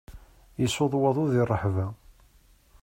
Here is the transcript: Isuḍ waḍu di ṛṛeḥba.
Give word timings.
Isuḍ 0.65 0.93
waḍu 1.01 1.25
di 1.31 1.41
ṛṛeḥba. 1.49 1.87